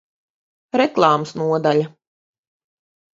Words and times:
Reklāmas 0.79 1.33
nodaļa 1.41 1.85